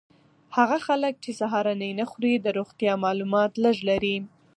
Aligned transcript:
هغه 0.57 0.77
خلک 0.87 1.13
چې 1.23 1.31
سهارنۍ 1.39 1.91
نه 1.99 2.05
خوري 2.09 2.33
د 2.39 2.47
روغتیا 2.57 2.93
مالومات 3.03 3.51
لږ 3.63 3.77
لري. 3.89 4.15